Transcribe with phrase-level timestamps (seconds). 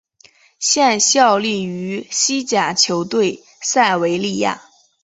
[0.57, 4.63] 现效力于西甲球队塞维利亚。